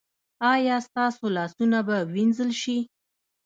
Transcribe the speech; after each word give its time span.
ایا 0.53 0.77
ستاسو 0.87 1.25
لاسونه 1.35 1.79
به 1.87 1.97
وینځل 2.13 2.51
شي؟ 2.61 2.77